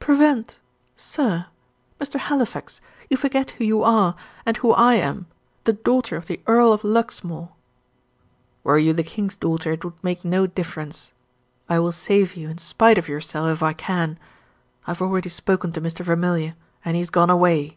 [0.00, 0.58] "Prevent!
[0.96, 1.46] sir!
[2.00, 2.16] Mr.
[2.18, 2.80] Halifax!
[3.08, 5.26] You forget who you are, and who I am
[5.62, 7.50] the daughter of the Earl of Luxmore."
[8.64, 11.12] "Were you the King's daughter it would make no difference.
[11.68, 14.18] I will save you in spite of yourself, if I can.
[14.88, 16.04] I have already spoken to Mr.
[16.04, 17.76] Vermilye, and he has gone away."